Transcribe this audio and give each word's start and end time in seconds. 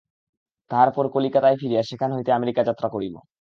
তাহার 0.71 0.89
পর 0.95 1.05
কলিকাতায় 1.09 1.57
ফিরিয়া 1.57 1.83
সেখান 1.83 2.09
হইতে 2.13 2.31
আমেরিকা 2.31 2.61
যাত্রা 2.63 2.87
করিব। 2.89 3.15